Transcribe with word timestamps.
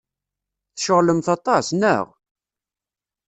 Tceɣlemt 0.75 1.27
aṭas, 1.35 1.67
naɣ? 1.73 2.05